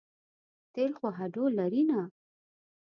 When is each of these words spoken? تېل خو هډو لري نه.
تېل 0.73 0.91
خو 0.99 1.07
هډو 1.17 1.45
لري 1.59 1.81
نه. 1.89 2.01